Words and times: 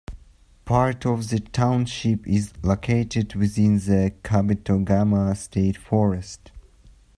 Part 0.65 1.05
of 1.05 1.29
the 1.29 1.39
township 1.39 2.27
is 2.27 2.53
located 2.63 3.35
within 3.35 3.75
the 3.75 4.11
Kabetogama 4.23 5.37
State 5.37 5.77
Forest. 5.77 6.49